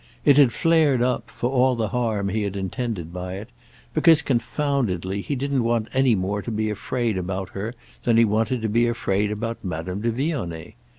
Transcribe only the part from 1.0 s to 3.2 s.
up—for all the harm he had intended